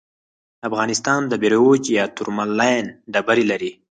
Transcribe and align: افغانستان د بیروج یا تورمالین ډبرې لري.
افغانستان 0.67 1.21
د 1.27 1.33
بیروج 1.43 1.81
یا 1.97 2.05
تورمالین 2.17 2.85
ډبرې 3.13 3.43
لري. 3.51 3.71